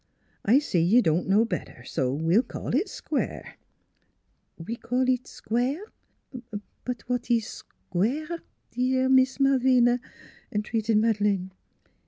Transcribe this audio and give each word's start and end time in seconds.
I 0.53 0.57
see 0.57 0.79
you 0.81 1.03
didn't 1.03 1.27
know 1.27 1.37
no 1.41 1.45
better; 1.45 1.83
so 1.83 2.11
we'll 2.11 2.41
call 2.41 2.69
it 2.69 2.89
square.";' 2.89 3.57
We 4.67 4.75
call 4.75 5.07
eet 5.07 5.27
sq 5.27 5.51
ware 5.51 5.83
but 6.83 7.03
what 7.07 7.29
ees 7.29 7.47
sq 7.47 7.67
ware, 7.93 8.39
dear 8.71 9.09
Mees 9.09 9.39
Malvina?" 9.39 9.99
entreated 10.51 10.97
Madeleine. 10.97 11.51